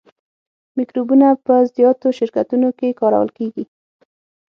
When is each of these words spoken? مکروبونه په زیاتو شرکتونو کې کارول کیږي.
مکروبونه 0.77 1.27
په 1.45 1.53
زیاتو 1.75 2.07
شرکتونو 2.17 2.69
کې 2.77 2.97
کارول 3.01 3.29
کیږي. 3.37 3.63